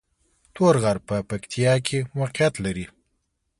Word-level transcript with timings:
تور 0.55 0.75
غر 0.83 0.97
په 1.07 1.15
پکتیا 1.29 1.73
کې 1.85 1.99
موقعیت 2.17 2.53
لري 2.65 2.85